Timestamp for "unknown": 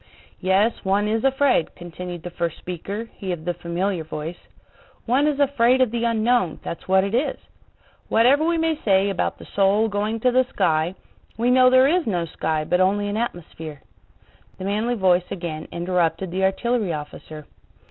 6.05-6.59